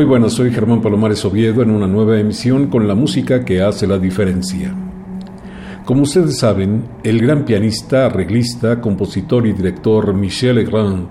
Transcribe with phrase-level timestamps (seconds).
[0.00, 3.86] Muy buenas, soy Germán Palomares Oviedo en una nueva emisión con la música que hace
[3.86, 4.74] la diferencia.
[5.84, 11.06] Como ustedes saben, el gran pianista, arreglista, compositor y director Michel Legrand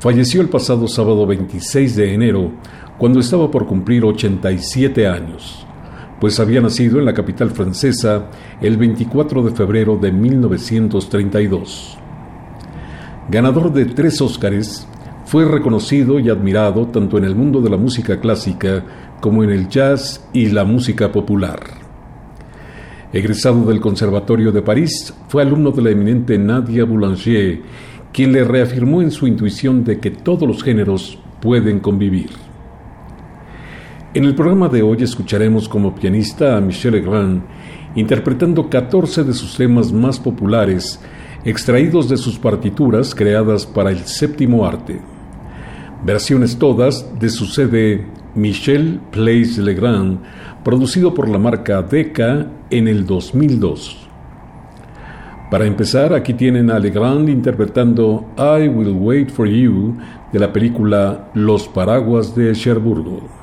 [0.00, 2.52] falleció el pasado sábado 26 de enero
[2.98, 5.66] cuando estaba por cumplir 87 años,
[6.20, 8.26] pues había nacido en la capital francesa
[8.60, 11.96] el 24 de febrero de 1932.
[13.30, 14.86] Ganador de tres Óscares,
[15.28, 18.82] fue reconocido y admirado tanto en el mundo de la música clásica
[19.20, 21.60] como en el jazz y la música popular.
[23.12, 27.60] Egresado del Conservatorio de París, fue alumno de la eminente Nadia Boulanger,
[28.10, 32.30] quien le reafirmó en su intuición de que todos los géneros pueden convivir.
[34.14, 37.42] En el programa de hoy escucharemos como pianista a Michel Legrand
[37.96, 40.98] interpretando 14 de sus temas más populares,
[41.44, 45.02] extraídos de sus partituras creadas para el séptimo arte
[46.04, 48.04] versiones todas de su CD
[48.34, 50.20] Michel Plays Legrand,
[50.64, 54.08] producido por la marca Decca en el 2002.
[55.50, 59.96] Para empezar, aquí tienen a Legrand interpretando I Will Wait for You
[60.30, 63.37] de la película Los Paraguas de Cherburgo.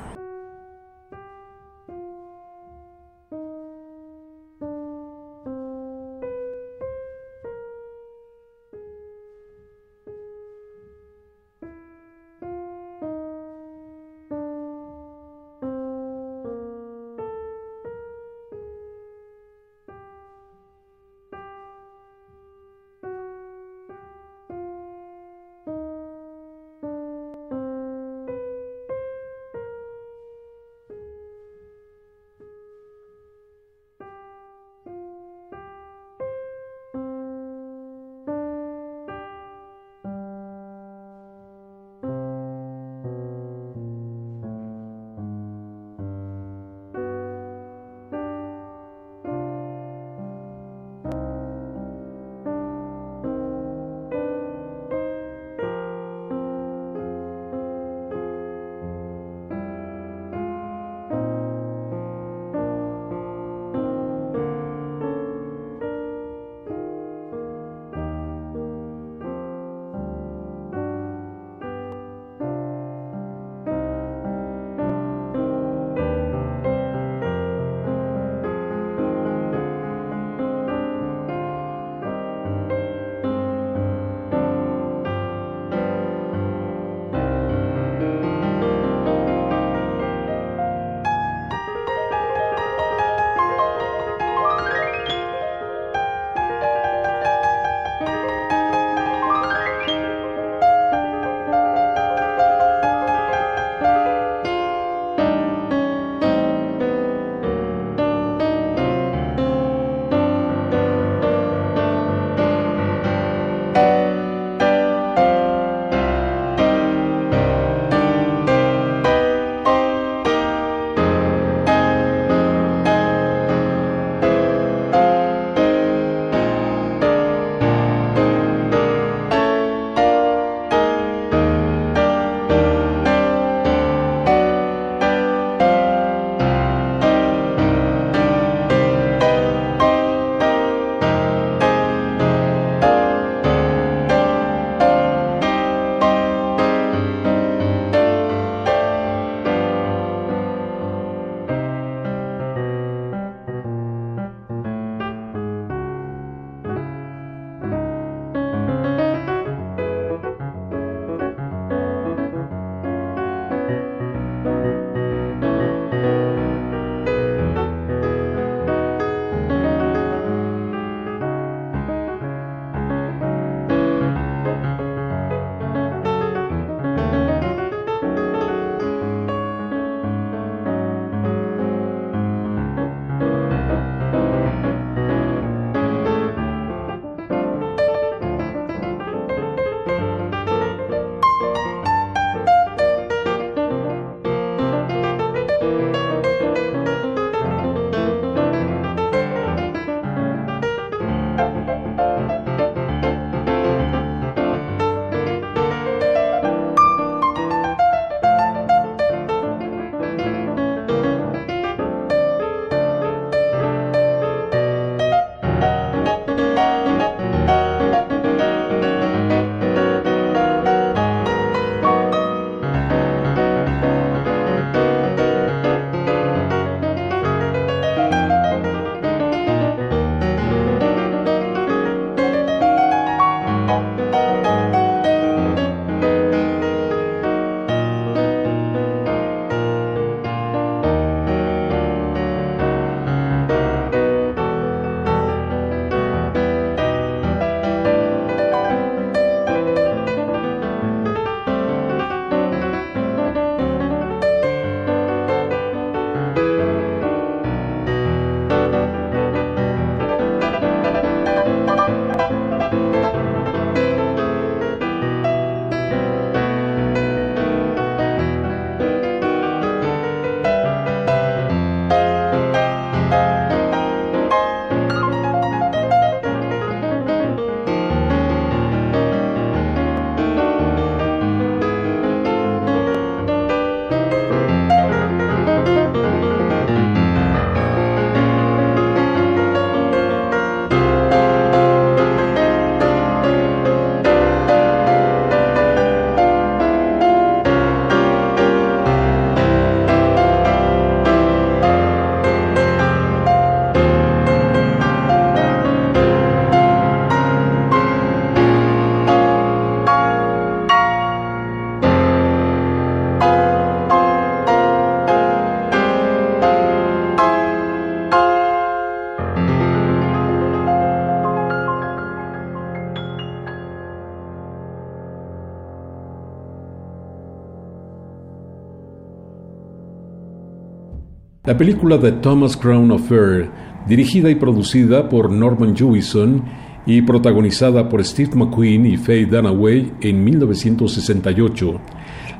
[331.56, 333.48] La película The Thomas Crown Affair,
[333.88, 336.42] dirigida y producida por Norman Jewison
[336.84, 341.80] y protagonizada por Steve McQueen y Faye Dunaway en 1968,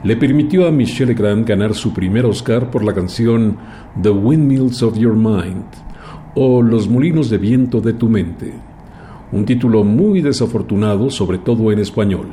[0.04, 3.56] le permitió a Michelle Grant ganar su primer Oscar por la canción
[4.02, 5.64] The Windmills of Your Mind
[6.34, 8.52] o Los Molinos de Viento de tu Mente,
[9.32, 12.26] un título muy desafortunado sobre todo en español.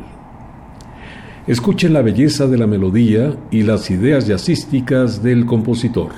[1.48, 6.10] Escuchen la belleza de la melodía y las ideas jazzísticas del compositor.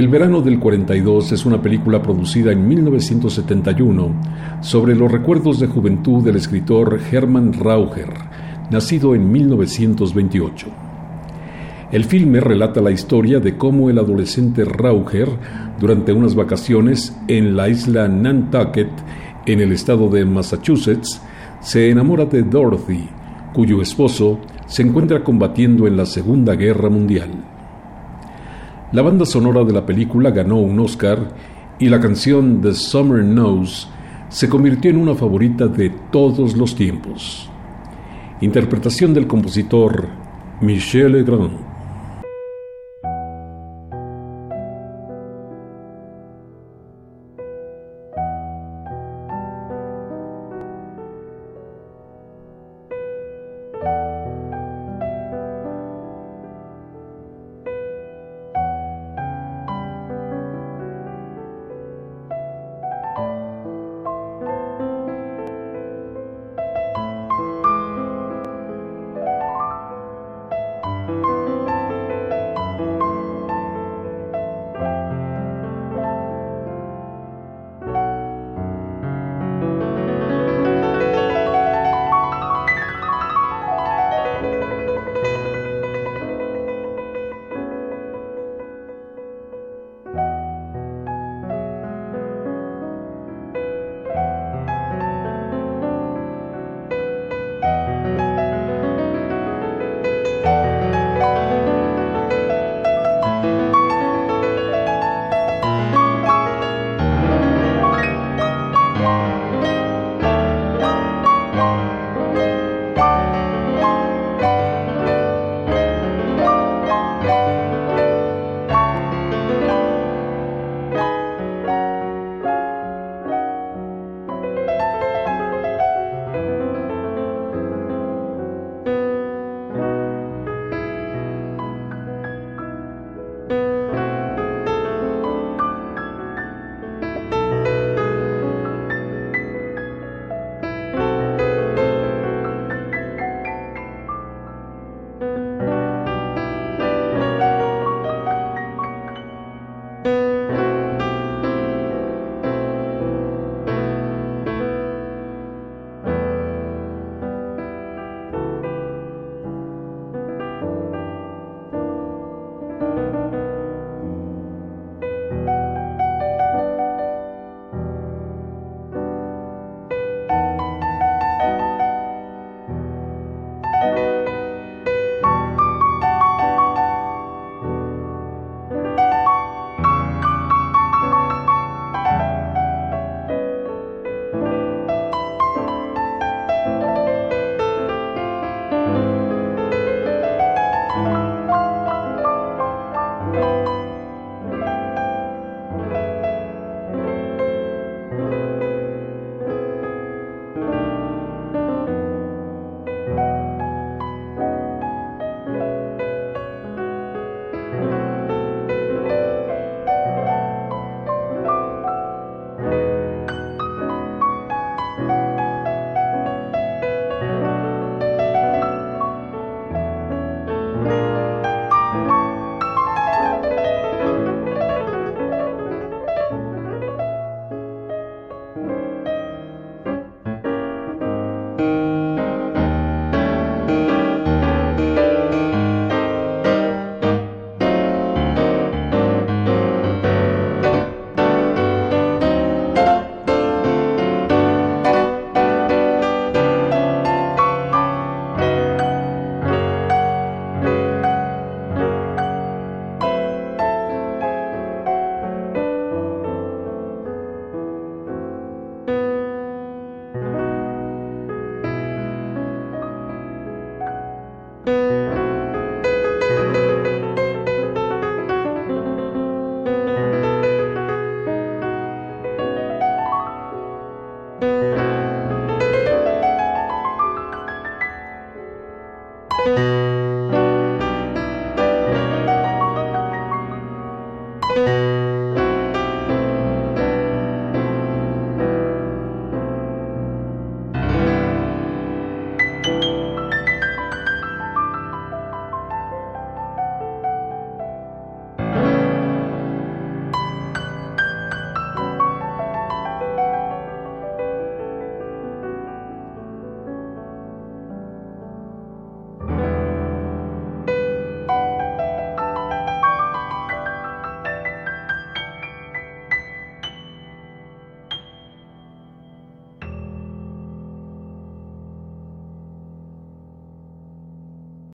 [0.00, 4.14] El verano del 42 es una película producida en 1971
[4.62, 8.08] sobre los recuerdos de juventud del escritor Hermann Raucher,
[8.70, 10.68] nacido en 1928.
[11.92, 15.28] El filme relata la historia de cómo el adolescente Raucher,
[15.78, 18.88] durante unas vacaciones en la isla Nantucket,
[19.44, 21.20] en el estado de Massachusetts,
[21.60, 23.06] se enamora de Dorothy,
[23.52, 27.59] cuyo esposo se encuentra combatiendo en la Segunda Guerra Mundial.
[28.92, 31.28] La banda sonora de la película ganó un Oscar
[31.78, 33.88] y la canción The Summer Knows
[34.28, 37.48] se convirtió en una favorita de todos los tiempos.
[38.40, 40.08] Interpretación del compositor
[40.60, 41.69] Michel Legrand.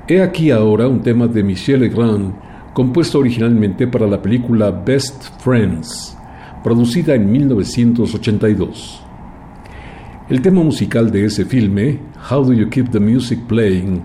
[0.08, 2.32] He aquí ahora un tema de Michel Legrand,
[2.72, 6.16] compuesto originalmente para la película Best Friends,
[6.62, 9.02] producida en 1982.
[10.28, 11.98] El tema musical de ese filme,
[12.30, 14.00] How Do You Keep the Music Playing,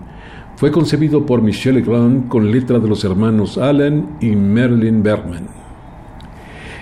[0.56, 5.46] fue concebido por Michel Legrand con letra de los hermanos Alan y Marilyn Bergman.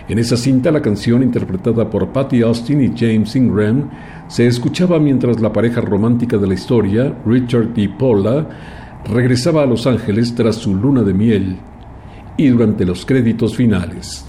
[0.08, 3.90] En esa cinta, la canción interpretada por Patty Austin y James Ingram
[4.28, 8.48] se escuchaba mientras la pareja romántica de la historia, Richard y Paula,
[9.08, 11.56] regresaba a Los Ángeles tras su luna de miel
[12.36, 14.24] y durante los créditos finales.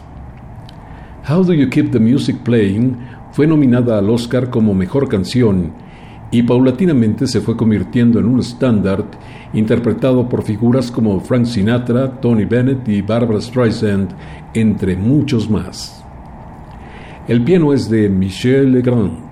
[1.29, 2.97] How Do You Keep the Music Playing
[3.31, 5.71] fue nominada al Oscar como Mejor Canción
[6.31, 9.03] y paulatinamente se fue convirtiendo en un estándar
[9.53, 14.09] interpretado por figuras como Frank Sinatra, Tony Bennett y Barbara Streisand,
[14.53, 16.03] entre muchos más.
[17.27, 19.30] El piano es de Michel Legrand.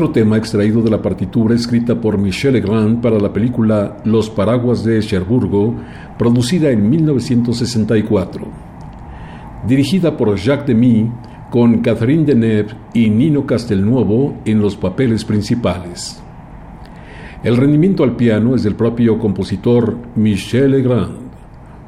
[0.00, 4.82] Otro tema extraído de la partitura escrita por Michel Legrand para la película Los Paraguas
[4.82, 5.74] de Cherburgo,
[6.16, 8.46] producida en 1964.
[9.68, 11.12] Dirigida por Jacques Demy,
[11.50, 16.18] con Catherine Deneuve y Nino Castelnuovo en los papeles principales.
[17.44, 21.30] El rendimiento al piano es del propio compositor Michel Legrand.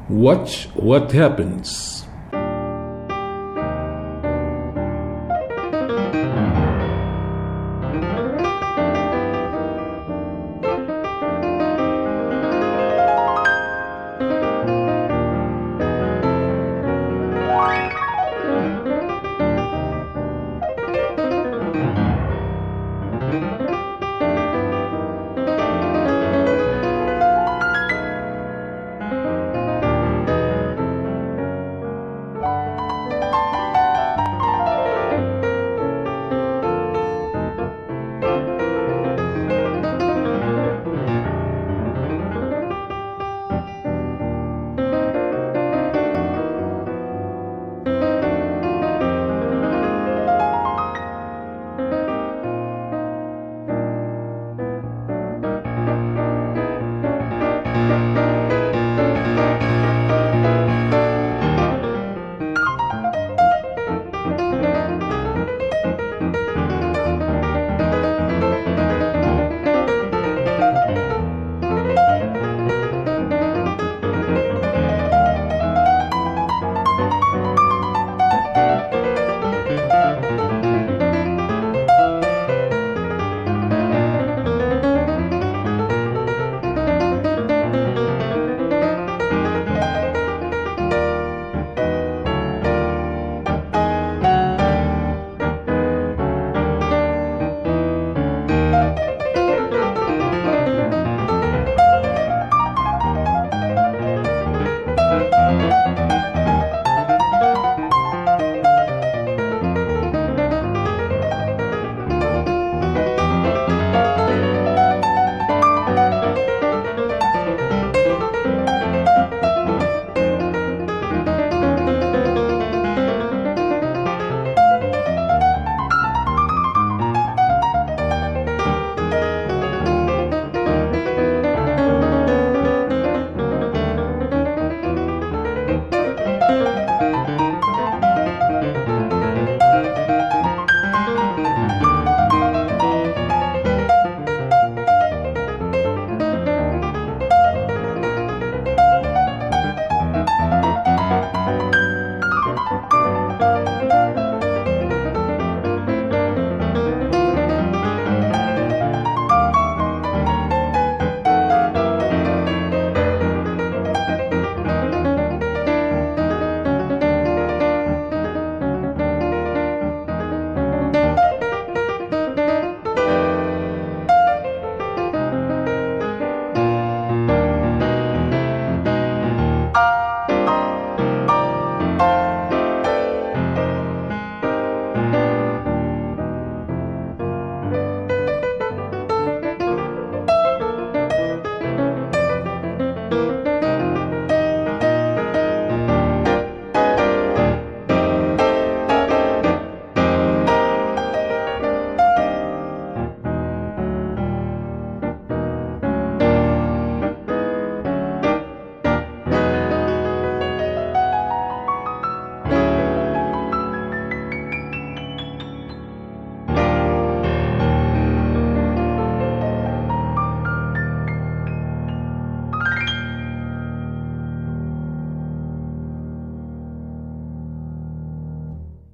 [0.07, 1.92] Watch What Happens.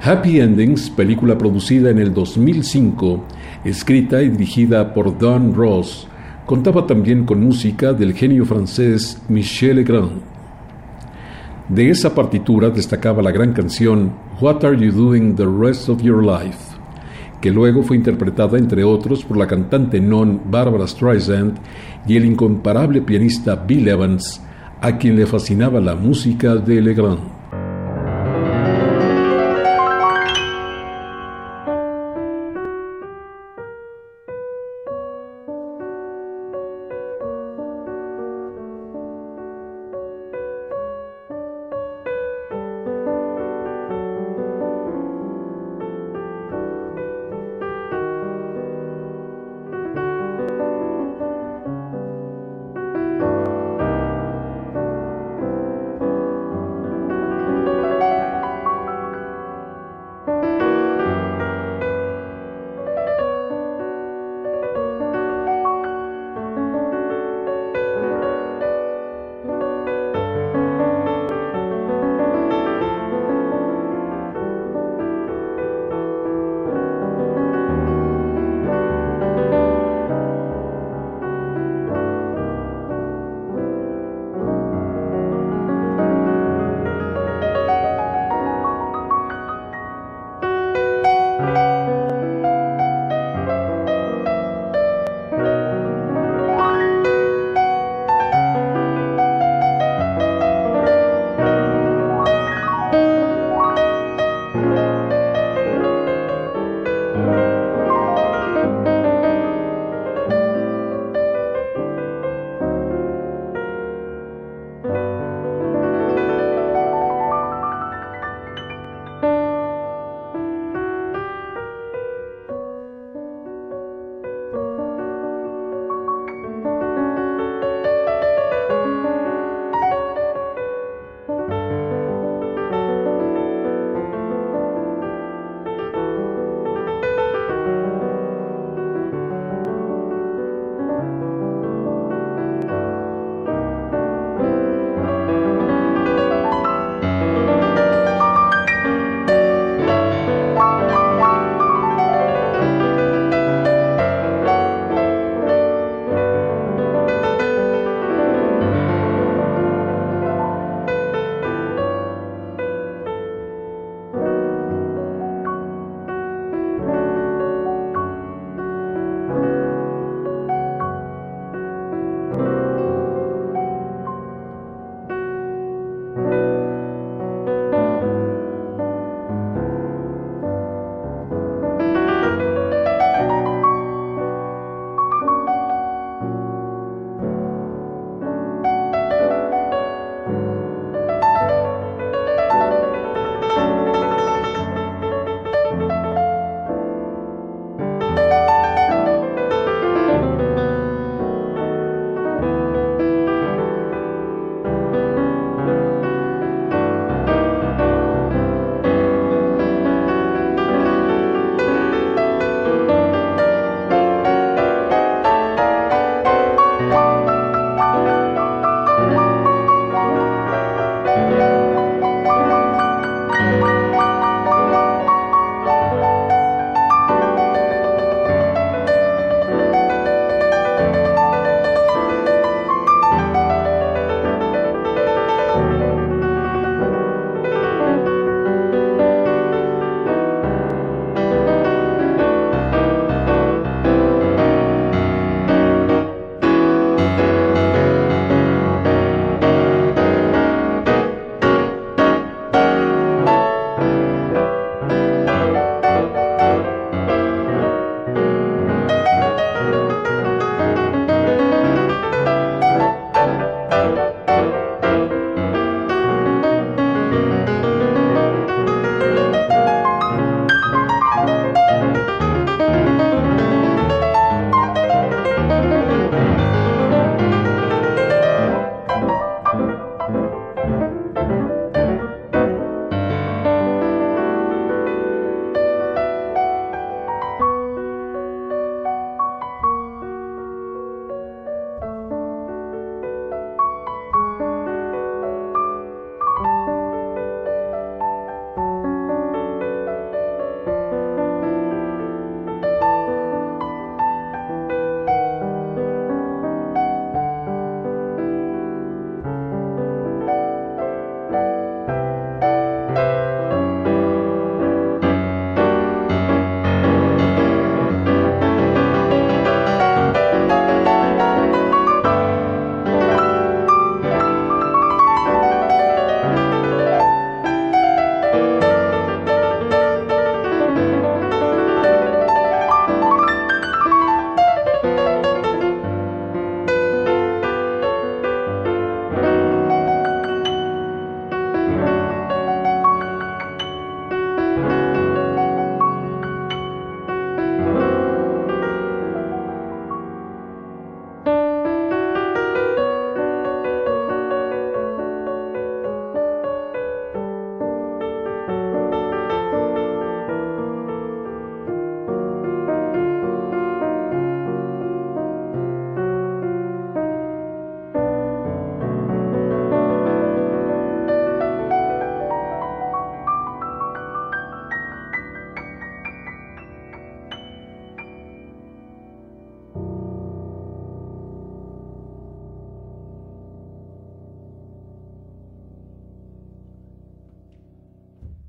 [0.10, 3.26] Happy Endings, película producida en el 2005,
[3.64, 6.08] escrita y dirigida por Don Ross,
[6.48, 10.24] contaba también con música del genio francés Michel Legrand.
[11.68, 16.24] De esa partitura destacaba la gran canción What Are You Doing the Rest of Your
[16.24, 16.58] Life,
[17.40, 21.60] que luego fue interpretada entre otros por la cantante non Barbara Streisand
[22.08, 24.42] y el incomparable pianista Bill Evans,
[24.82, 27.39] a quien le fascinaba la música de Legrand.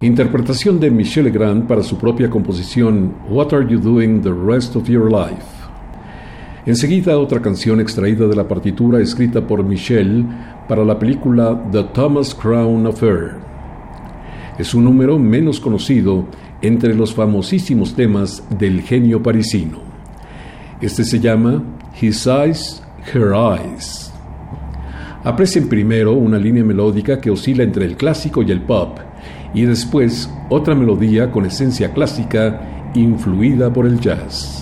[0.03, 4.89] Interpretación de Michel Legrand para su propia composición What Are You Doing the Rest of
[4.89, 5.45] Your Life?
[6.65, 10.25] Enseguida otra canción extraída de la partitura escrita por Michel
[10.67, 13.33] para la película The Thomas Crown Affair.
[14.59, 16.25] Es un número menos conocido
[16.63, 19.81] entre los famosísimos temas del genio parisino.
[20.81, 21.63] Este se llama
[22.01, 22.83] His Eyes,
[23.13, 24.11] Her Eyes.
[25.25, 28.99] Aprecien primero una línea melódica que oscila entre el clásico y el pop,
[29.55, 32.61] y después otra melodía con esencia clásica
[32.95, 34.60] influida por el jazz.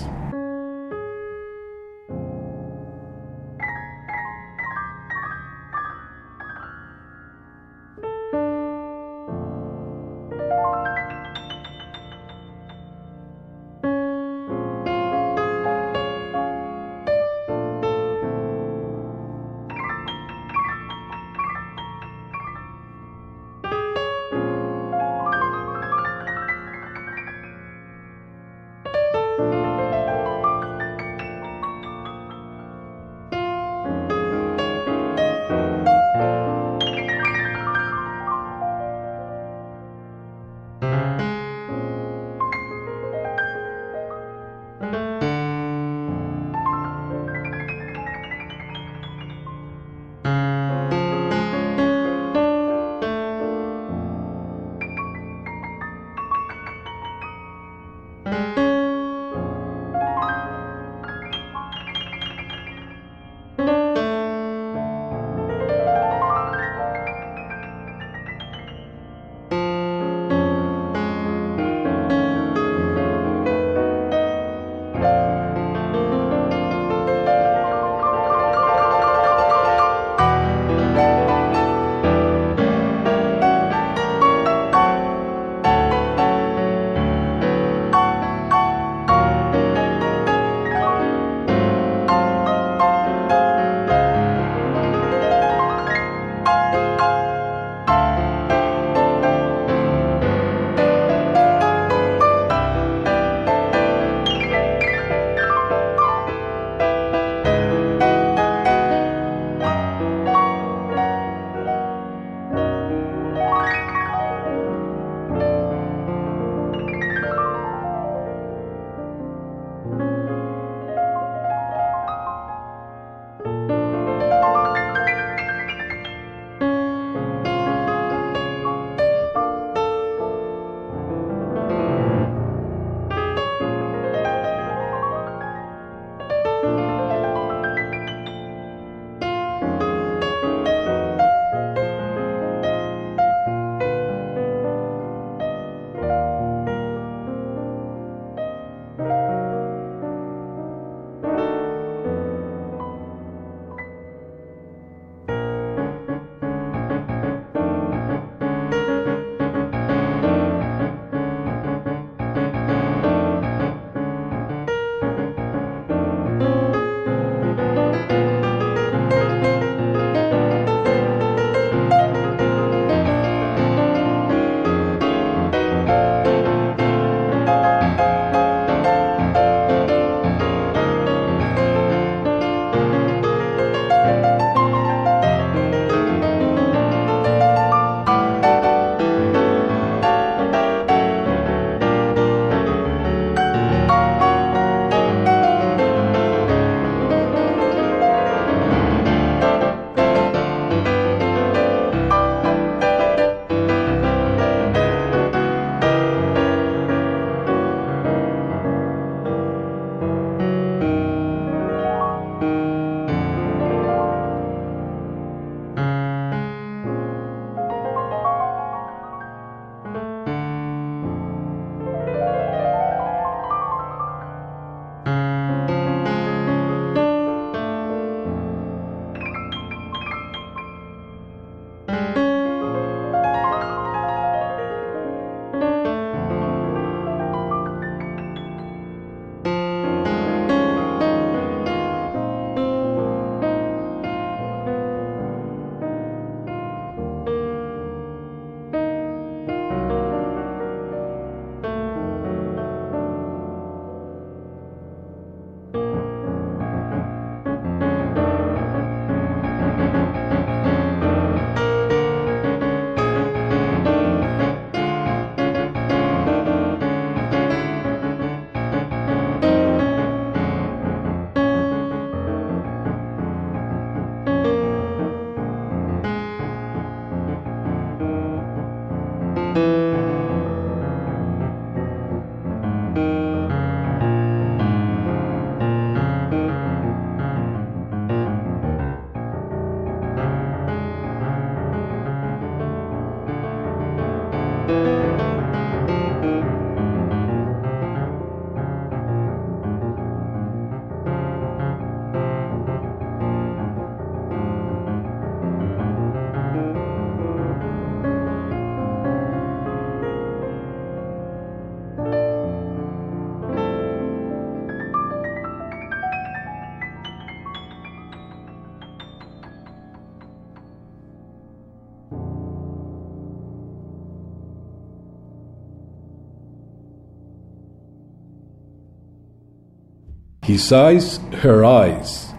[330.71, 332.35] Eyes, Her Eyes,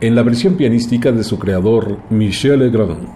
[0.00, 3.08] en la versión pianística de su creador Michel Legrand.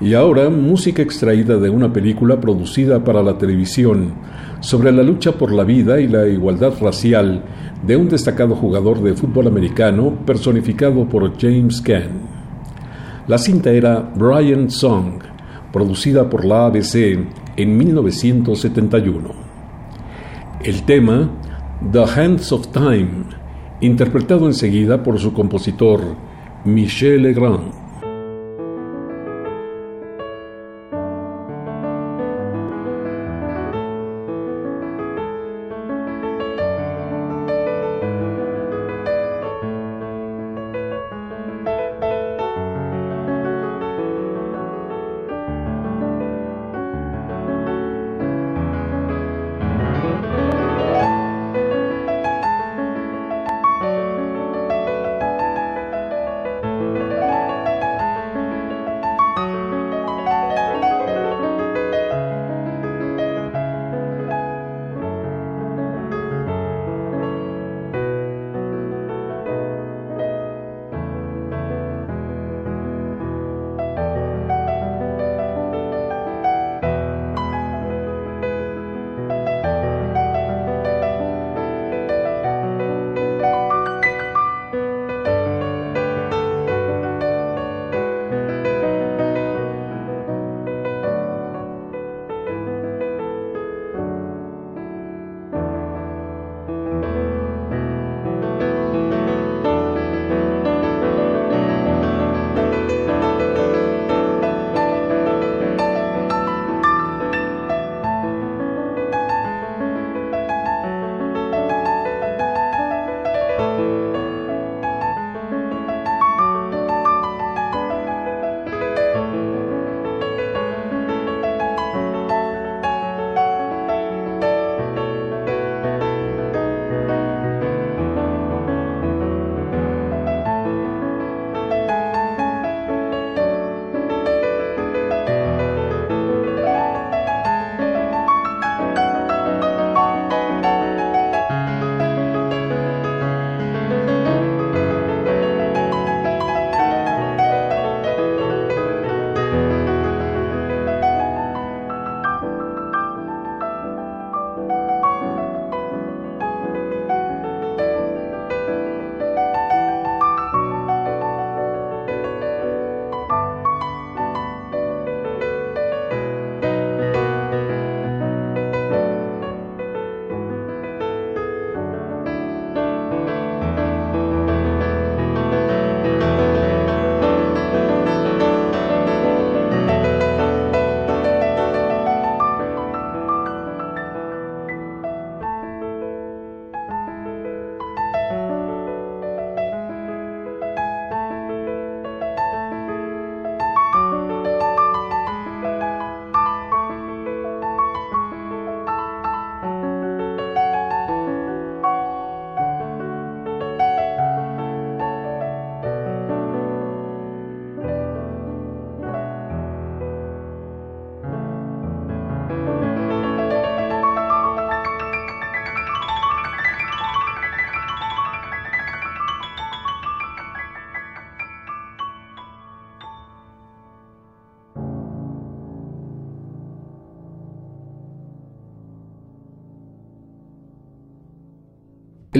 [0.00, 4.12] Y ahora, música extraída de una película producida para la televisión
[4.60, 7.42] sobre la lucha por la vida y la igualdad racial
[7.82, 12.28] de un destacado jugador de fútbol americano personificado por James Caan.
[13.26, 15.20] La cinta era Brian Song,
[15.72, 17.18] producida por la ABC
[17.56, 19.30] en 1971.
[20.62, 21.30] El tema
[21.80, 23.26] The Hands of Time,
[23.80, 26.16] interpretado enseguida por su compositor
[26.64, 27.87] Michel Legrand.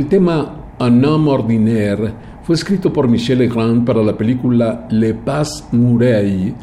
[0.09, 5.69] El tema Un homme ordinaire fue escrito por Michel Legrand para la película Le Pas
[5.71, 6.55] Muraille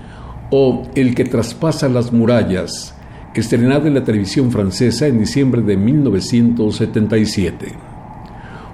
[0.49, 2.95] o El que traspasa las murallas,
[3.35, 7.67] estrenada en la televisión francesa en diciembre de 1977.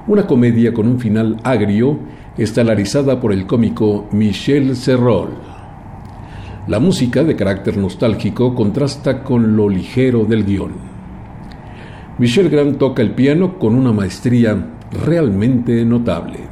[0.08, 2.00] Una comedia con un final agrio,
[2.38, 5.32] estelarizada por el cómico Michel Serrol.
[6.68, 10.91] La música, de carácter nostálgico, contrasta con lo ligero del guion.
[12.22, 14.56] Michel Grant toca el piano con una maestría
[15.08, 16.51] realmente notable.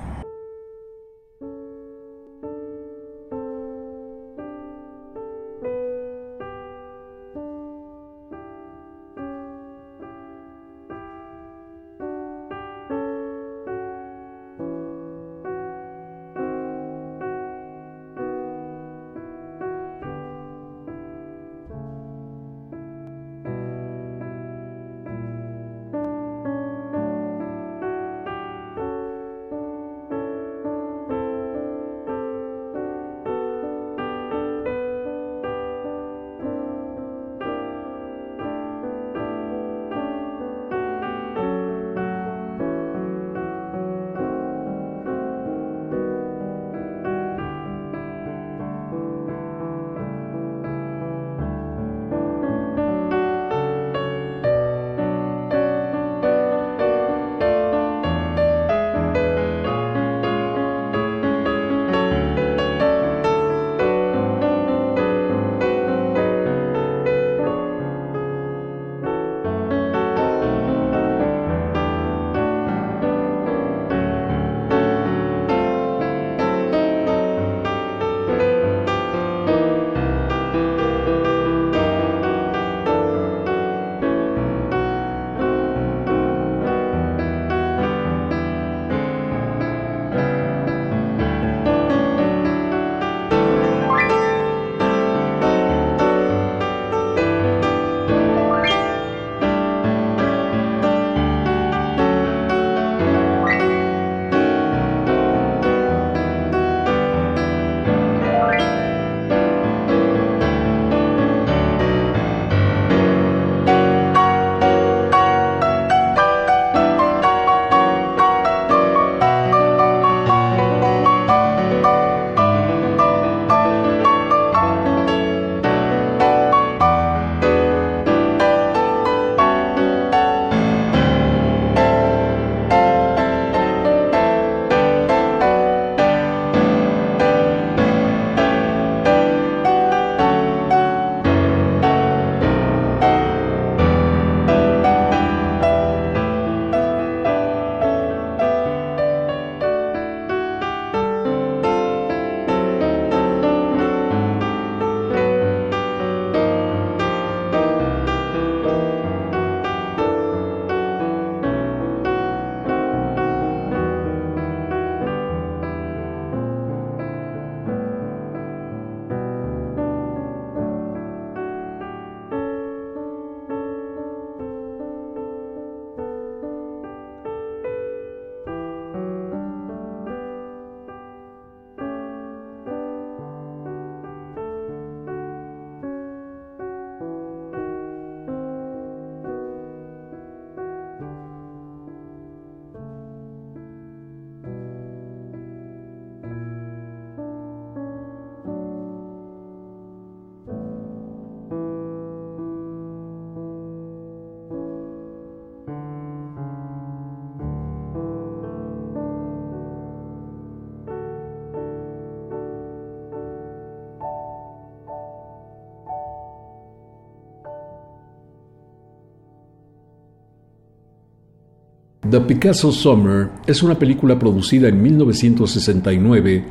[222.09, 226.43] The Picasso Summer es una película producida en 1969,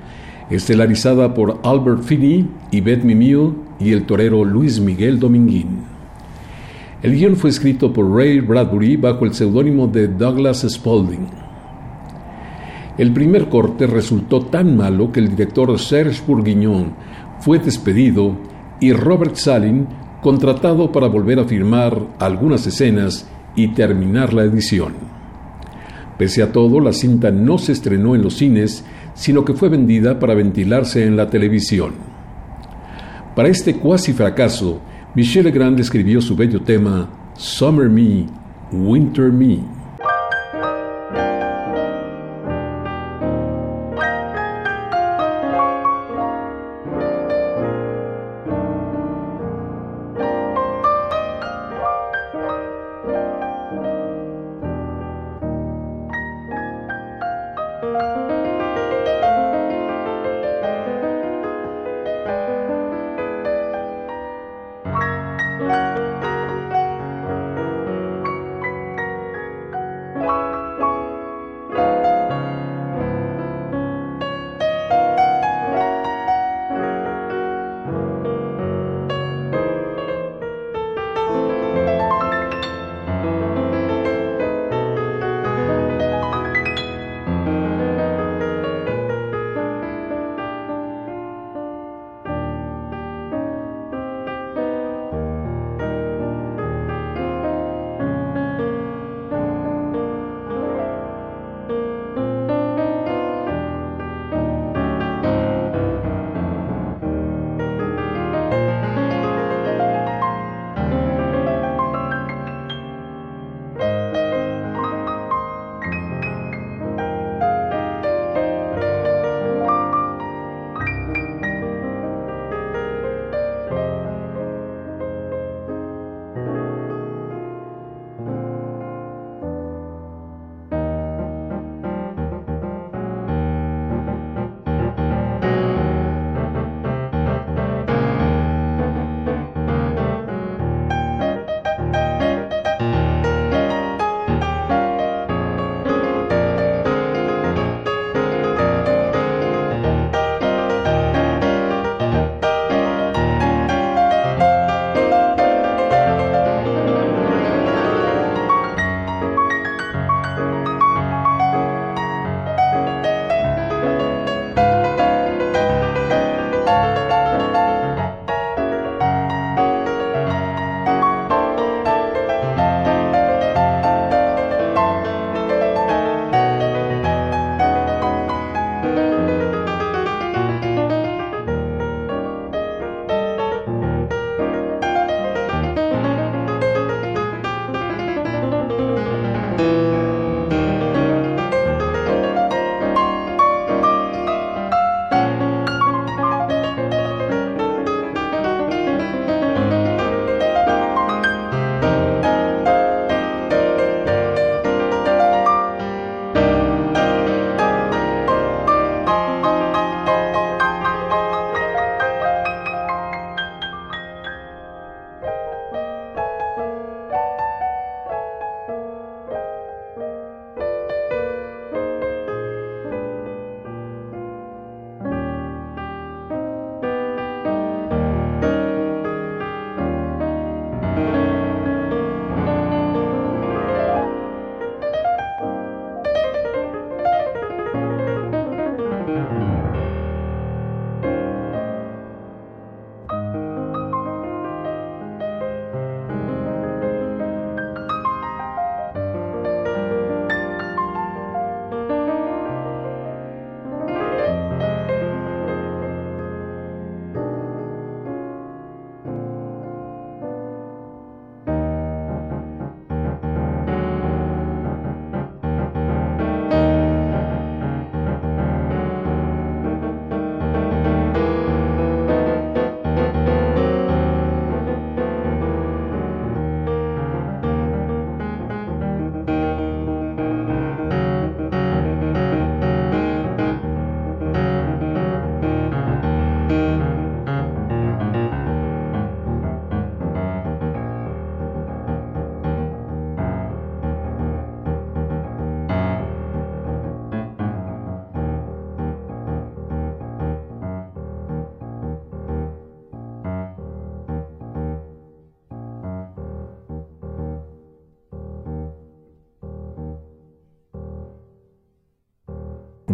[0.50, 5.84] estelarizada por Albert Finney, Yvette Mimieux y el torero Luis Miguel Dominguín.
[7.02, 11.26] El guion fue escrito por Ray Bradbury bajo el seudónimo de Douglas Spaulding.
[12.96, 16.92] El primer corte resultó tan malo que el director Serge Bourguignon
[17.40, 18.36] fue despedido
[18.80, 19.88] y Robert Salin
[20.20, 25.17] contratado para volver a filmar algunas escenas y terminar la edición.
[26.18, 30.18] Pese a todo, la cinta no se estrenó en los cines, sino que fue vendida
[30.18, 31.92] para ventilarse en la televisión.
[33.36, 34.80] Para este cuasi fracaso,
[35.14, 38.26] Michelle Grande escribió su bello tema Summer Me,
[38.72, 39.77] Winter Me.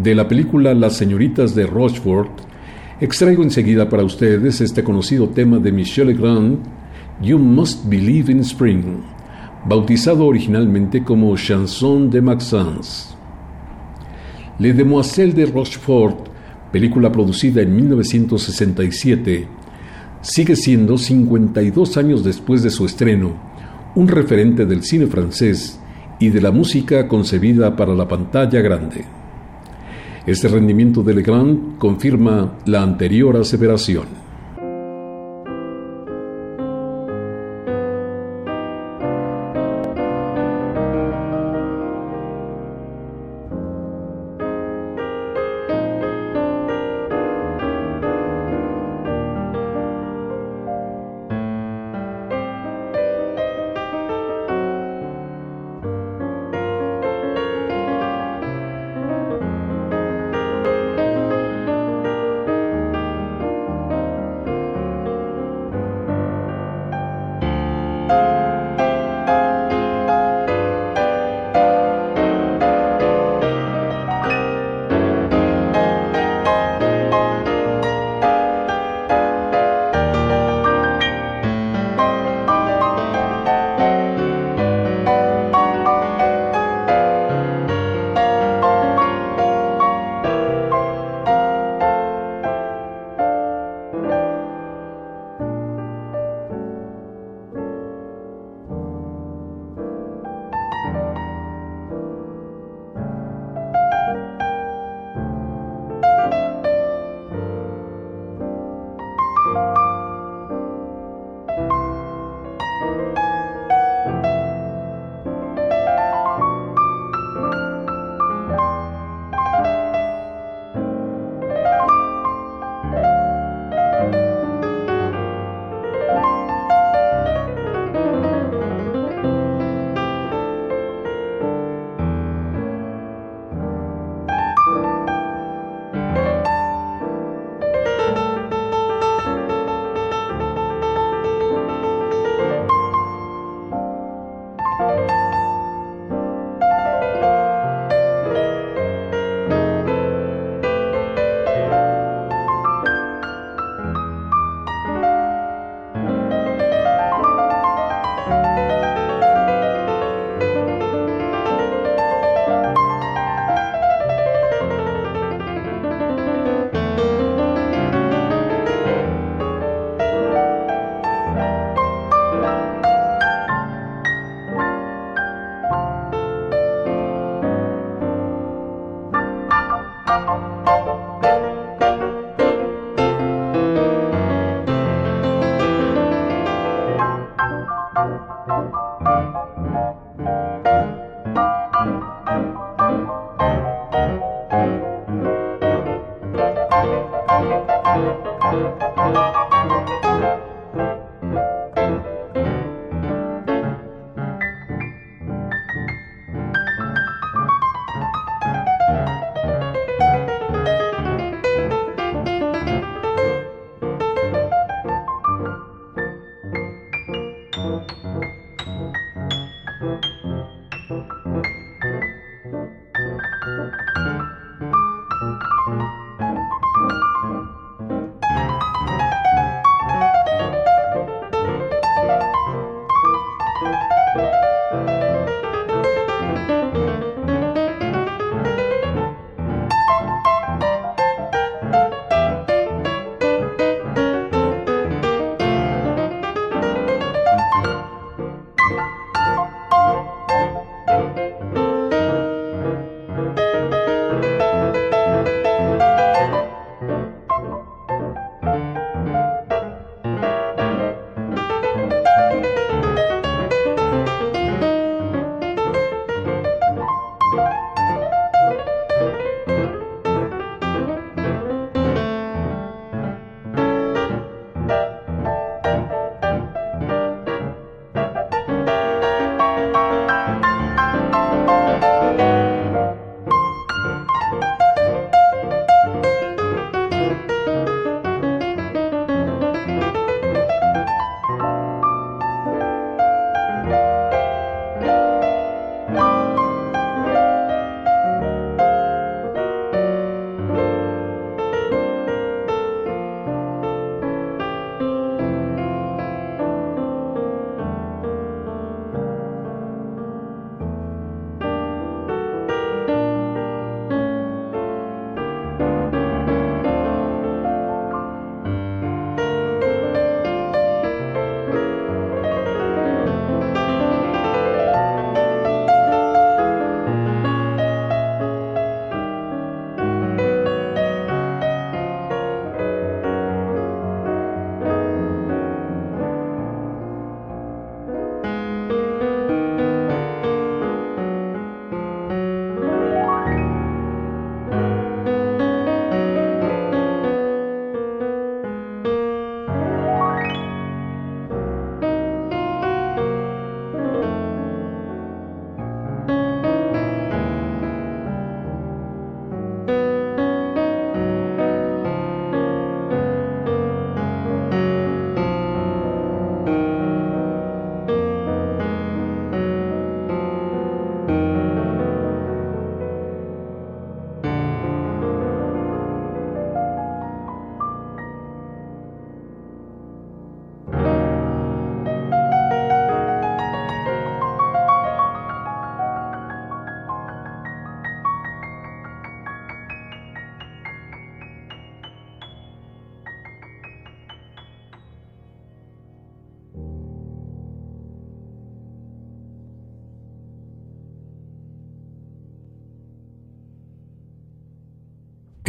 [0.04, 2.30] De la película Las señoritas de Rochefort,
[3.00, 6.58] extraigo enseguida para ustedes este conocido tema de Michel Legrand,
[7.22, 8.82] You Must Believe in Spring,
[9.66, 13.14] bautizado originalmente como Chanson de Maxence.
[14.58, 16.28] Les Demoiselles de Rochefort,
[16.70, 19.48] película producida en 1967,
[20.20, 23.40] sigue siendo 52 años después de su estreno,
[23.94, 25.80] un referente del cine francés
[26.20, 29.23] y de la música concebida para la pantalla grande.
[30.26, 34.23] Este rendimiento de Legrand confirma la anterior aseveración.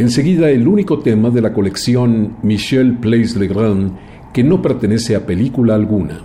[0.06, 3.90] Enseguida el único tema de la colección Michel Plays le Grand
[4.32, 6.20] que no pertenece a película alguna.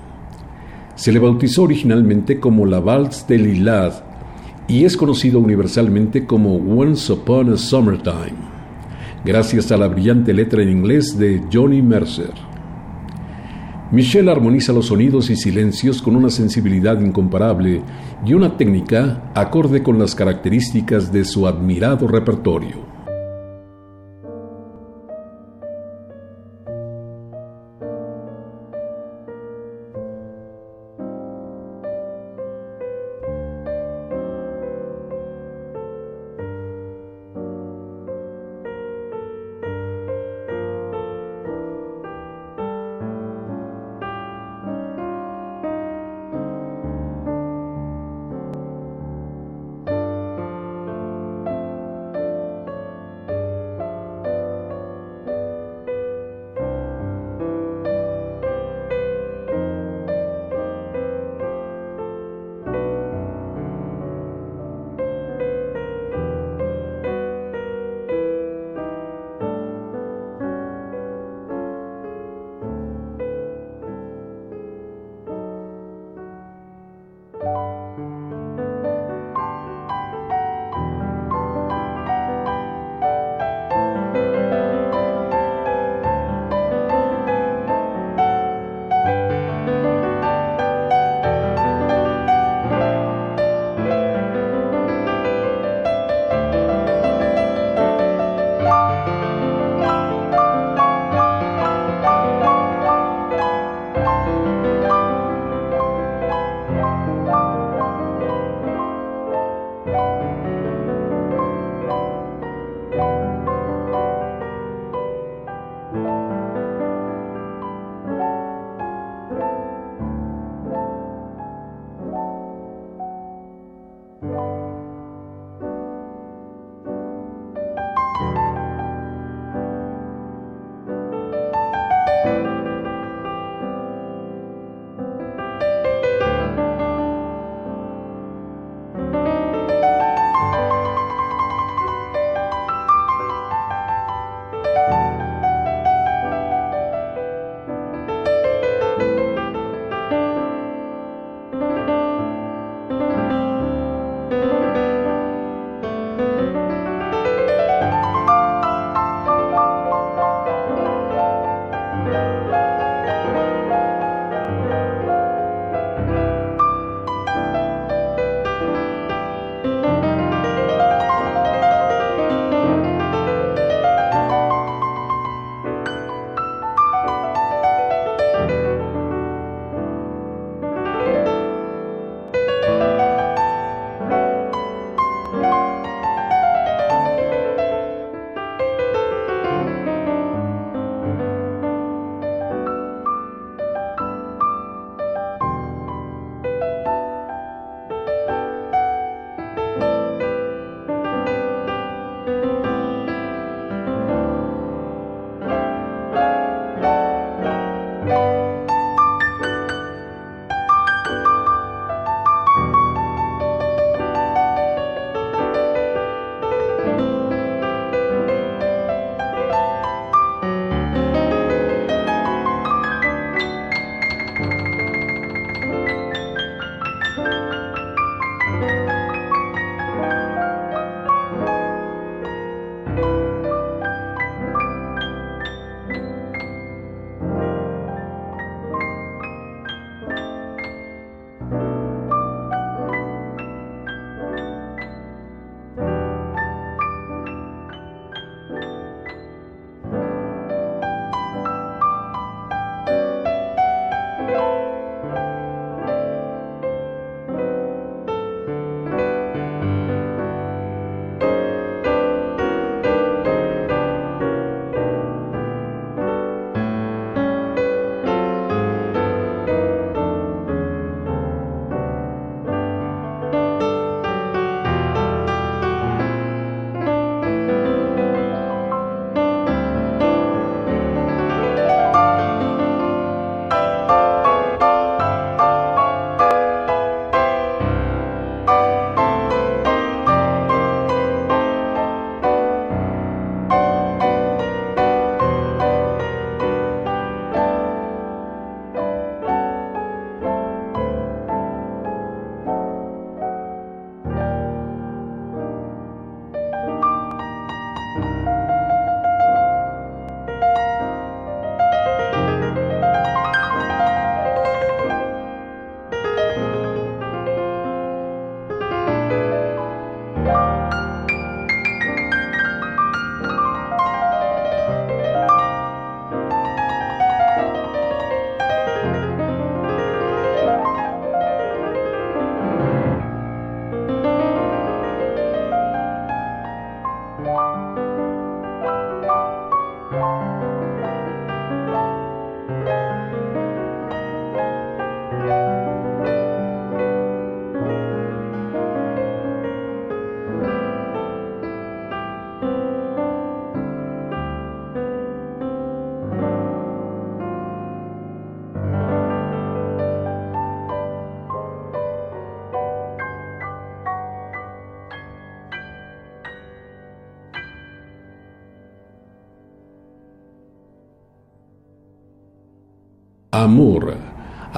[0.94, 3.94] Se le bautizó originalmente como la Valse de Lilad
[4.68, 8.38] y es conocido universalmente como Once Upon a Summertime,
[9.26, 12.36] gracias a la brillante letra en inglés de Johnny Mercer.
[13.92, 17.82] Michel armoniza los sonidos y silencios con una sensibilidad incomparable
[18.24, 22.91] y una técnica acorde con las características de su admirado repertorio.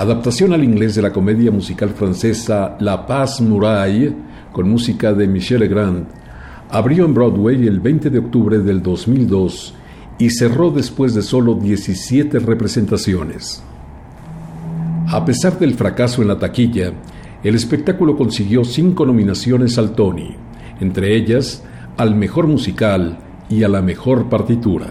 [0.03, 4.13] Adaptación al inglés de la comedia musical francesa La Paz Muraille,
[4.51, 6.05] con música de Michel Legrand,
[6.69, 9.73] abrió en Broadway el 20 de octubre del 2002
[10.19, 13.63] y cerró después de solo 17 representaciones.
[15.07, 16.91] A pesar del fracaso en la taquilla,
[17.41, 20.35] el espectáculo consiguió cinco nominaciones al Tony,
[20.81, 21.63] entre ellas
[21.95, 24.87] al mejor musical y a la mejor partitura.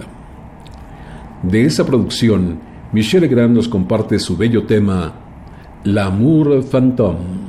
[1.42, 5.14] De esa producción, Michel Legrand nos comparte su bello tema
[5.84, 7.41] L'amour fantôme.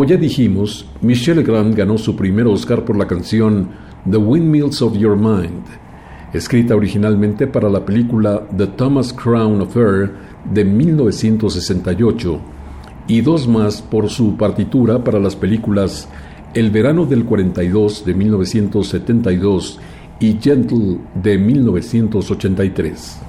[0.00, 3.68] Como ya dijimos, Michelle Grant ganó su primer Oscar por la canción
[4.10, 5.62] The Windmills of Your Mind,
[6.32, 10.10] escrita originalmente para la película The Thomas Crown Affair
[10.54, 12.40] de 1968,
[13.08, 16.08] y dos más por su partitura para las películas
[16.54, 19.80] El verano del 42 de 1972
[20.18, 23.20] y Gentle de 1983.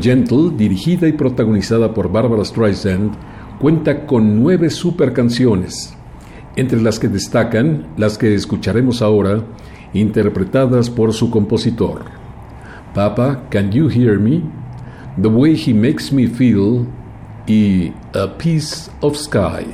[0.00, 3.29] Gentle, dirigida y protagonizada por Barbara Streisand,
[3.60, 5.94] cuenta con nueve super canciones,
[6.56, 9.44] entre las que destacan las que escucharemos ahora,
[9.92, 12.04] interpretadas por su compositor.
[12.94, 14.40] Papa, Can You Hear Me?
[15.20, 16.86] The Way He Makes Me Feel
[17.46, 19.66] y A Piece of Sky.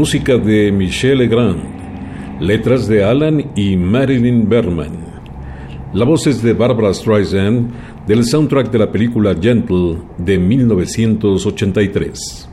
[0.00, 1.60] Música de Michel Legrand,
[2.40, 4.92] letras de Alan y Marilyn Berman.
[5.92, 7.70] La voz es de Barbara Streisand
[8.06, 12.49] del soundtrack de la película Gentle de 1983.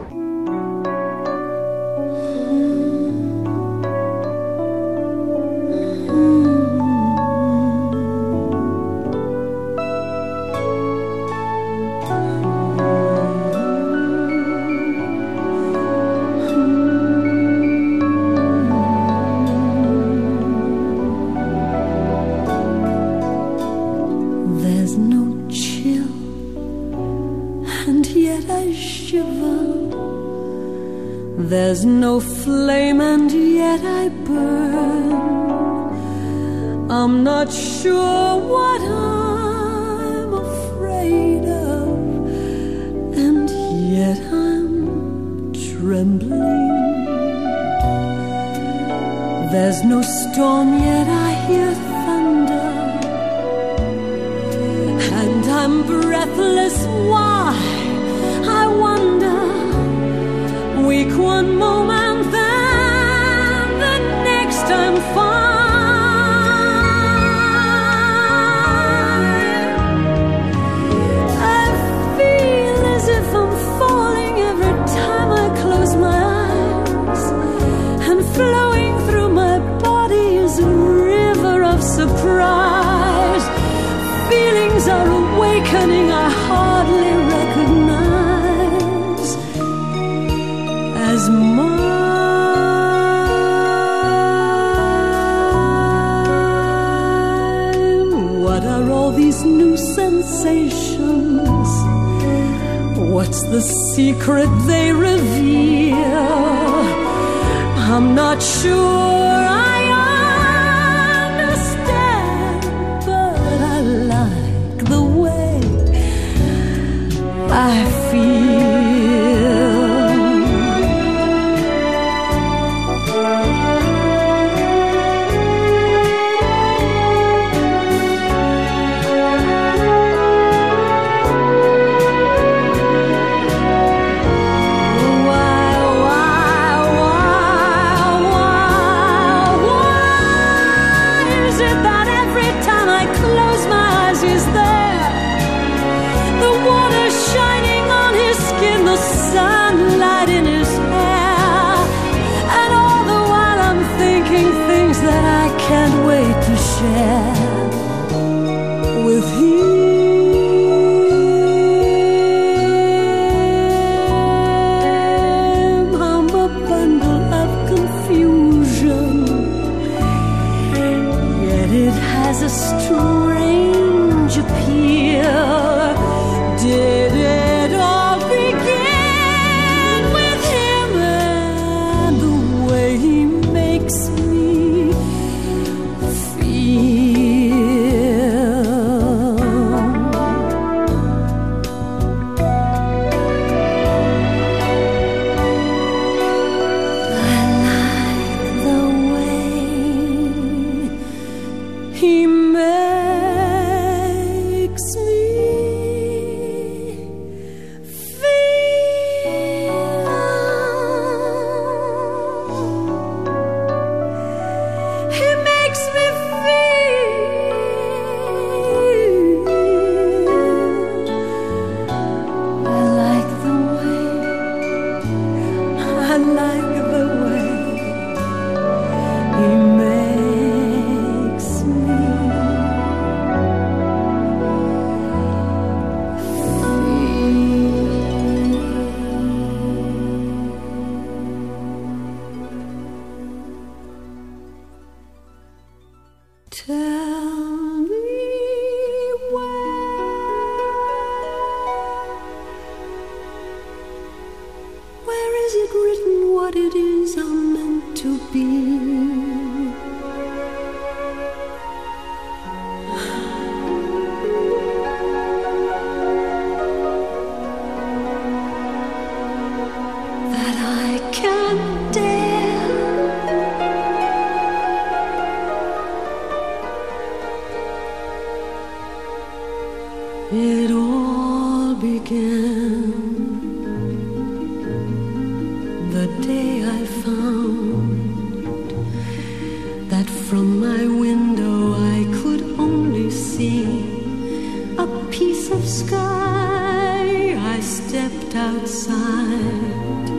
[295.67, 300.09] sky, I stepped outside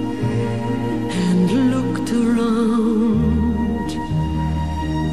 [1.25, 3.91] and looked around.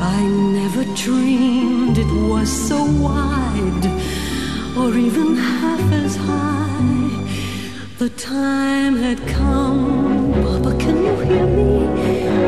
[0.02, 0.22] I
[0.60, 3.88] never dreamed it was so wide
[4.78, 7.10] or even half as high.
[7.98, 10.34] The time had come.
[10.44, 11.88] Papa, can you hear me?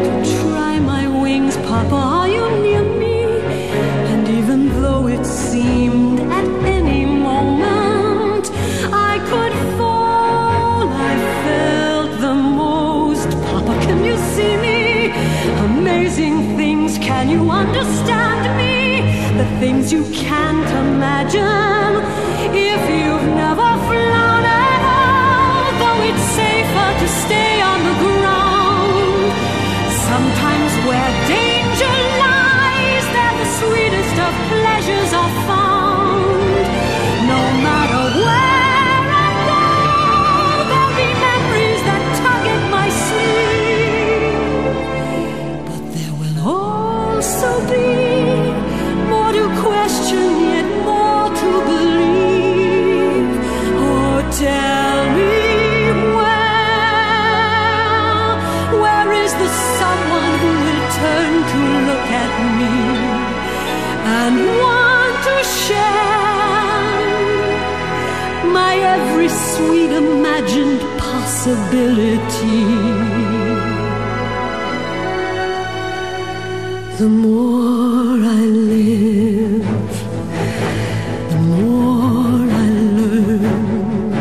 [0.07, 2.86] To try my wings, Papa, are you near me?
[17.37, 19.01] You understand me?
[19.37, 22.16] The things you can't imagine
[71.47, 72.63] possibility?
[76.97, 78.43] The more I
[78.73, 79.67] live,
[81.31, 82.69] the more I
[82.99, 84.11] learn.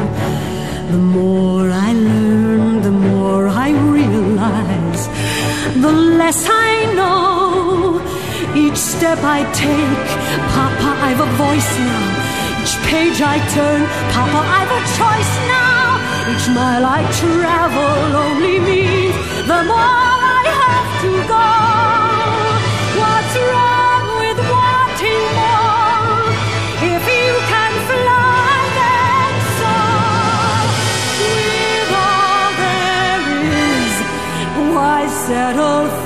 [0.93, 5.03] The more I learn, the more I realize.
[5.85, 8.01] The less I know.
[8.55, 10.09] Each step I take,
[10.55, 12.63] Papa, I've a voice now.
[12.63, 13.81] Each page I turn,
[14.15, 15.46] Papa, I've a choice.
[16.29, 19.15] Each mile I travel only means
[19.47, 21.49] the more I have to go.
[23.01, 26.27] What's wrong with wanting more?
[26.95, 30.67] If you can fly, then soar.
[31.23, 33.25] With all there
[33.79, 33.95] is,
[34.75, 36.06] why settle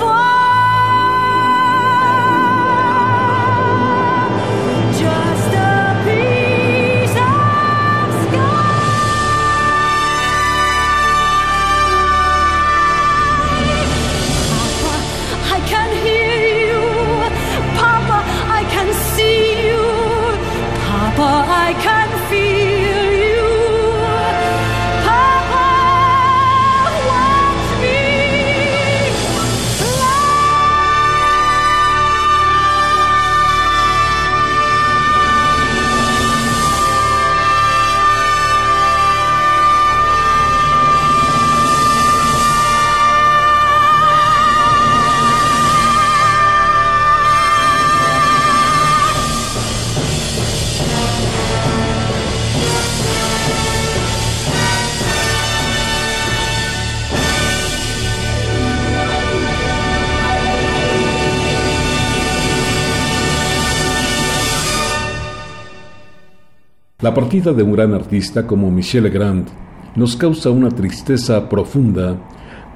[67.11, 69.49] La partida de un gran artista como Michel Legrand
[69.97, 72.17] nos causa una tristeza profunda,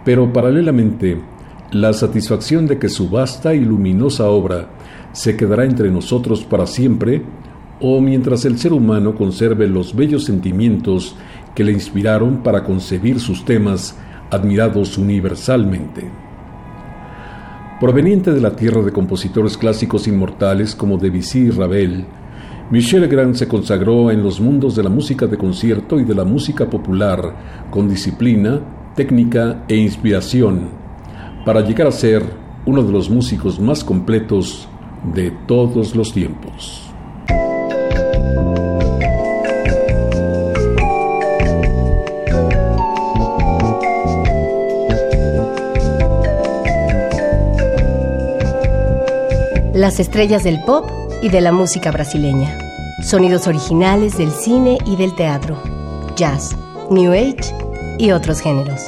[0.05, 1.21] pero paralelamente
[1.71, 4.71] la satisfacción de que su vasta y luminosa obra
[5.13, 7.23] se quedará entre nosotros para siempre,
[7.81, 11.15] o mientras el ser humano conserve los bellos sentimientos
[11.55, 13.97] que le inspiraron para concebir sus temas
[14.33, 16.11] admirados universalmente.
[17.79, 22.07] Proveniente de la tierra de compositores clásicos inmortales como Debussy y Ravel,
[22.71, 26.25] Michel Legrand se consagró en los mundos de la música de concierto y de la
[26.25, 28.61] música popular con disciplina,
[28.97, 30.71] técnica e inspiración,
[31.45, 32.23] para llegar a ser
[32.65, 34.67] uno de los músicos más completos
[35.15, 36.91] de todos los tiempos.
[49.75, 52.59] Las estrellas del pop y de la música brasileña.
[53.03, 55.57] Sonidos originales del cine y del teatro.
[56.17, 56.55] Jazz,
[56.91, 57.55] New Age
[57.97, 58.83] y otros géneros.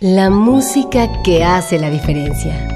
[0.00, 2.75] La música que hace la diferencia.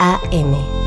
[0.00, 0.77] AM.